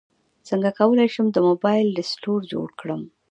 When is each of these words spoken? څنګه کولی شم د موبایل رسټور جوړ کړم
څنګه 0.47 0.69
کولی 0.79 1.07
شم 1.13 1.27
د 1.31 1.37
موبایل 1.47 1.87
رسټور 1.99 2.39
جوړ 2.53 2.67
کړم 2.79 3.01